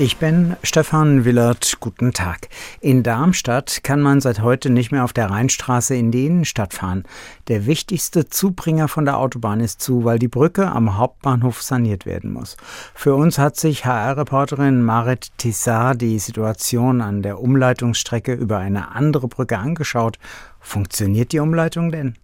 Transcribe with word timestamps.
Ich 0.00 0.18
bin 0.18 0.54
Stefan 0.62 1.24
Willert. 1.24 1.78
Guten 1.80 2.12
Tag. 2.12 2.48
In 2.80 3.02
Darmstadt 3.02 3.82
kann 3.82 4.00
man 4.00 4.20
seit 4.20 4.40
heute 4.40 4.70
nicht 4.70 4.92
mehr 4.92 5.02
auf 5.02 5.12
der 5.12 5.28
Rheinstraße 5.28 5.96
in 5.96 6.12
die 6.12 6.26
Innenstadt 6.26 6.72
fahren. 6.72 7.02
Der 7.48 7.66
wichtigste 7.66 8.28
Zubringer 8.28 8.86
von 8.86 9.06
der 9.06 9.18
Autobahn 9.18 9.58
ist 9.58 9.82
zu, 9.82 10.04
weil 10.04 10.20
die 10.20 10.28
Brücke 10.28 10.70
am 10.70 10.98
Hauptbahnhof 10.98 11.62
saniert 11.62 12.06
werden 12.06 12.32
muss. 12.32 12.56
Für 12.94 13.16
uns 13.16 13.38
hat 13.38 13.56
sich 13.56 13.86
HR-Reporterin 13.86 14.84
Marit 14.84 15.32
Tissard 15.36 16.00
die 16.00 16.20
Situation 16.20 17.00
an 17.00 17.22
der 17.22 17.40
Umleitungsstrecke 17.40 18.34
über 18.34 18.58
eine 18.58 18.92
andere 18.92 19.26
Brücke 19.26 19.58
angeschaut. 19.58 20.20
Funktioniert 20.60 21.32
die 21.32 21.40
Umleitung 21.40 21.90
denn? 21.90 22.14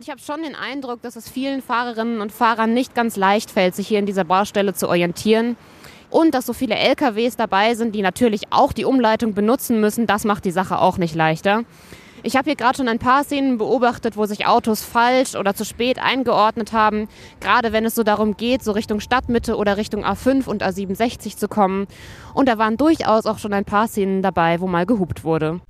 Ich 0.00 0.10
habe 0.10 0.18
schon 0.18 0.42
den 0.42 0.56
Eindruck, 0.56 1.00
dass 1.02 1.14
es 1.14 1.28
vielen 1.28 1.62
Fahrerinnen 1.62 2.22
und 2.22 2.32
Fahrern 2.32 2.74
nicht 2.74 2.96
ganz 2.96 3.14
leicht 3.14 3.52
fällt, 3.52 3.76
sich 3.76 3.86
hier 3.86 4.00
in 4.00 4.06
dieser 4.06 4.24
Baustelle 4.24 4.74
zu 4.74 4.88
orientieren. 4.88 5.56
Und 6.10 6.34
dass 6.34 6.46
so 6.46 6.52
viele 6.52 6.74
LKWs 6.74 7.36
dabei 7.36 7.74
sind, 7.74 7.94
die 7.94 8.02
natürlich 8.02 8.52
auch 8.52 8.72
die 8.72 8.84
Umleitung 8.84 9.32
benutzen 9.34 9.80
müssen, 9.80 10.06
das 10.06 10.24
macht 10.24 10.44
die 10.44 10.50
Sache 10.50 10.80
auch 10.80 10.98
nicht 10.98 11.14
leichter. 11.14 11.64
Ich 12.22 12.36
habe 12.36 12.50
hier 12.50 12.56
gerade 12.56 12.76
schon 12.76 12.88
ein 12.88 12.98
paar 12.98 13.24
Szenen 13.24 13.56
beobachtet, 13.56 14.16
wo 14.16 14.26
sich 14.26 14.46
Autos 14.46 14.82
falsch 14.82 15.36
oder 15.36 15.54
zu 15.54 15.64
spät 15.64 15.98
eingeordnet 15.98 16.72
haben, 16.72 17.08
gerade 17.40 17.72
wenn 17.72 17.86
es 17.86 17.94
so 17.94 18.02
darum 18.02 18.36
geht, 18.36 18.62
so 18.62 18.72
Richtung 18.72 19.00
Stadtmitte 19.00 19.56
oder 19.56 19.78
Richtung 19.78 20.04
A5 20.04 20.46
und 20.46 20.62
A67 20.62 21.36
zu 21.36 21.48
kommen. 21.48 21.86
Und 22.34 22.46
da 22.48 22.58
waren 22.58 22.76
durchaus 22.76 23.24
auch 23.24 23.38
schon 23.38 23.54
ein 23.54 23.64
paar 23.64 23.88
Szenen 23.88 24.20
dabei, 24.20 24.60
wo 24.60 24.66
mal 24.66 24.84
gehupt 24.84 25.24
wurde. 25.24 25.60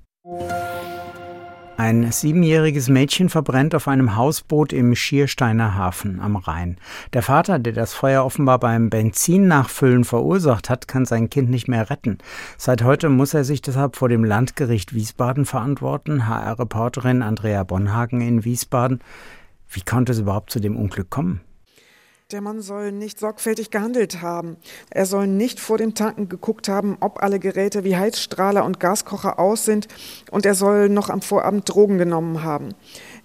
Ein 1.80 2.12
siebenjähriges 2.12 2.90
Mädchen 2.90 3.30
verbrennt 3.30 3.74
auf 3.74 3.88
einem 3.88 4.14
Hausboot 4.14 4.74
im 4.74 4.94
Schiersteiner 4.94 5.76
Hafen 5.76 6.20
am 6.20 6.36
Rhein. 6.36 6.76
Der 7.14 7.22
Vater, 7.22 7.58
der 7.58 7.72
das 7.72 7.94
Feuer 7.94 8.22
offenbar 8.22 8.58
beim 8.58 8.90
Benzinnachfüllen 8.90 10.04
verursacht 10.04 10.68
hat, 10.68 10.88
kann 10.88 11.06
sein 11.06 11.30
Kind 11.30 11.48
nicht 11.48 11.68
mehr 11.68 11.88
retten. 11.88 12.18
Seit 12.58 12.84
heute 12.84 13.08
muss 13.08 13.32
er 13.32 13.44
sich 13.44 13.62
deshalb 13.62 13.96
vor 13.96 14.10
dem 14.10 14.24
Landgericht 14.24 14.94
Wiesbaden 14.94 15.46
verantworten. 15.46 16.28
HR-Reporterin 16.28 17.22
Andrea 17.22 17.64
Bonhagen 17.64 18.20
in 18.20 18.44
Wiesbaden. 18.44 19.00
Wie 19.70 19.80
konnte 19.80 20.12
es 20.12 20.18
überhaupt 20.18 20.50
zu 20.50 20.60
dem 20.60 20.76
Unglück 20.76 21.08
kommen? 21.08 21.40
Der 22.32 22.40
Mann 22.42 22.60
soll 22.62 22.92
nicht 22.92 23.18
sorgfältig 23.18 23.72
gehandelt 23.72 24.22
haben. 24.22 24.56
Er 24.88 25.04
soll 25.04 25.26
nicht 25.26 25.58
vor 25.58 25.78
dem 25.78 25.94
Tanken 25.94 26.28
geguckt 26.28 26.68
haben, 26.68 26.96
ob 27.00 27.24
alle 27.24 27.40
Geräte 27.40 27.82
wie 27.82 27.96
Heizstrahler 27.96 28.64
und 28.64 28.78
Gaskocher 28.78 29.40
aus 29.40 29.64
sind. 29.64 29.88
Und 30.30 30.46
er 30.46 30.54
soll 30.54 30.88
noch 30.88 31.10
am 31.10 31.22
Vorabend 31.22 31.68
Drogen 31.68 31.98
genommen 31.98 32.44
haben. 32.44 32.74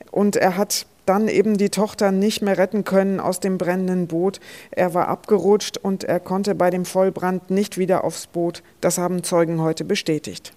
Und 0.09 0.37
er 0.37 0.57
hat 0.57 0.87
dann 1.05 1.27
eben 1.27 1.57
die 1.57 1.69
Tochter 1.69 2.11
nicht 2.11 2.41
mehr 2.41 2.57
retten 2.57 2.83
können 2.83 3.19
aus 3.19 3.39
dem 3.39 3.59
brennenden 3.59 4.07
Boot. 4.07 4.39
Er 4.71 4.95
war 4.95 5.07
abgerutscht 5.07 5.77
und 5.77 6.03
er 6.03 6.19
konnte 6.19 6.55
bei 6.55 6.71
dem 6.71 6.85
Vollbrand 6.85 7.51
nicht 7.51 7.77
wieder 7.77 8.03
aufs 8.03 8.25
Boot. 8.25 8.63
Das 8.81 8.97
haben 8.97 9.23
Zeugen 9.23 9.61
heute 9.61 9.85
bestätigt. 9.85 10.53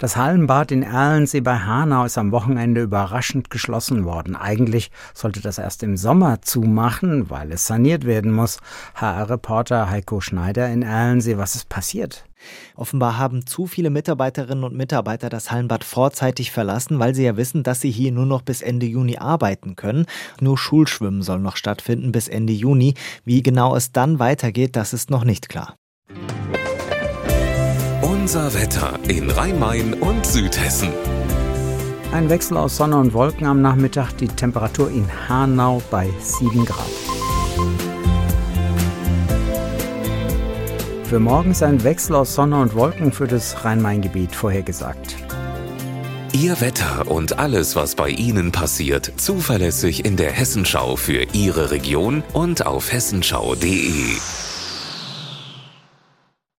Das 0.00 0.16
Hallenbad 0.16 0.70
in 0.70 0.84
Erlensee 0.84 1.40
bei 1.40 1.58
Hanau 1.58 2.04
ist 2.04 2.18
am 2.18 2.30
Wochenende 2.30 2.82
überraschend 2.82 3.50
geschlossen 3.50 4.04
worden. 4.04 4.36
Eigentlich 4.36 4.92
sollte 5.12 5.40
das 5.40 5.58
erst 5.58 5.82
im 5.82 5.96
Sommer 5.96 6.40
zumachen, 6.40 7.30
weil 7.30 7.50
es 7.50 7.66
saniert 7.66 8.06
werden 8.06 8.30
muss. 8.30 8.60
HR-Reporter 8.94 9.90
Heiko 9.90 10.20
Schneider 10.20 10.68
in 10.68 10.82
Erlensee, 10.82 11.36
was 11.36 11.56
ist 11.56 11.68
passiert? 11.68 12.26
Offenbar 12.76 13.18
haben 13.18 13.44
zu 13.44 13.66
viele 13.66 13.90
Mitarbeiterinnen 13.90 14.62
und 14.62 14.76
Mitarbeiter 14.76 15.30
das 15.30 15.50
Hallenbad 15.50 15.82
vorzeitig 15.82 16.52
verlassen, 16.52 17.00
weil 17.00 17.16
sie 17.16 17.24
ja 17.24 17.36
wissen, 17.36 17.64
dass 17.64 17.80
sie 17.80 17.90
hier 17.90 18.12
nur 18.12 18.26
noch 18.26 18.42
bis 18.42 18.62
Ende 18.62 18.86
Juni 18.86 19.18
arbeiten 19.18 19.74
können. 19.74 20.06
Nur 20.40 20.56
Schulschwimmen 20.56 21.22
soll 21.22 21.40
noch 21.40 21.56
stattfinden 21.56 22.12
bis 22.12 22.28
Ende 22.28 22.52
Juni. 22.52 22.94
Wie 23.24 23.42
genau 23.42 23.74
es 23.74 23.90
dann 23.90 24.20
weitergeht, 24.20 24.76
das 24.76 24.92
ist 24.92 25.10
noch 25.10 25.24
nicht 25.24 25.48
klar. 25.48 25.74
Unser 28.28 28.52
Wetter 28.52 28.98
in 29.08 29.30
Rhein-Main 29.30 29.94
und 29.94 30.26
Südhessen. 30.26 30.90
Ein 32.12 32.28
Wechsel 32.28 32.58
aus 32.58 32.76
Sonne 32.76 32.98
und 32.98 33.14
Wolken 33.14 33.46
am 33.46 33.62
Nachmittag, 33.62 34.12
die 34.18 34.28
Temperatur 34.28 34.90
in 34.90 35.08
Hanau 35.30 35.80
bei 35.90 36.10
7 36.20 36.66
Grad. 36.66 36.84
Für 41.04 41.18
morgen 41.18 41.52
ist 41.52 41.62
ein 41.62 41.82
Wechsel 41.84 42.16
aus 42.16 42.34
Sonne 42.34 42.60
und 42.60 42.74
Wolken 42.74 43.12
für 43.12 43.26
das 43.26 43.64
Rhein-Main-Gebiet 43.64 44.36
vorhergesagt. 44.36 45.16
Ihr 46.34 46.60
Wetter 46.60 47.10
und 47.10 47.38
alles, 47.38 47.76
was 47.76 47.94
bei 47.94 48.10
Ihnen 48.10 48.52
passiert, 48.52 49.10
zuverlässig 49.16 50.04
in 50.04 50.18
der 50.18 50.32
Hessenschau 50.32 50.96
für 50.96 51.24
Ihre 51.32 51.70
Region 51.70 52.22
und 52.34 52.66
auf 52.66 52.92
hessenschau.de. 52.92 54.18